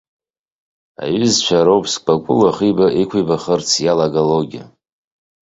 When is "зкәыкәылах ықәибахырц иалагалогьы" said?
1.93-4.63